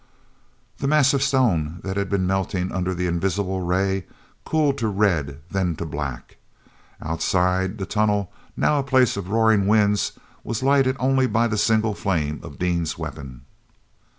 The 0.79 0.87
mass 0.87 1.13
of 1.13 1.21
stone, 1.21 1.79
that 1.83 1.95
had 1.95 2.09
been 2.09 2.25
melting 2.25 2.71
under 2.71 2.95
the 2.95 3.05
invisible 3.05 3.61
ray, 3.61 4.07
cooled 4.43 4.79
to 4.79 4.87
red, 4.87 5.41
then 5.51 5.75
to 5.75 5.85
black. 5.85 6.37
Outside, 6.99 7.77
the 7.77 7.85
tunnel, 7.85 8.31
now 8.57 8.79
a 8.79 8.83
place 8.83 9.15
of 9.15 9.29
roaring 9.29 9.67
winds, 9.67 10.13
was 10.43 10.63
lighted 10.63 10.95
only 10.99 11.27
by 11.27 11.45
the 11.45 11.55
single 11.55 11.93
flame 11.93 12.39
of 12.41 12.57
Dean's 12.57 12.97
weapon. 12.97 13.45